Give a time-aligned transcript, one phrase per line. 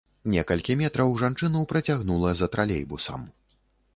[0.35, 3.29] Некалькі метраў жанчыну працягнула за тралейбусам.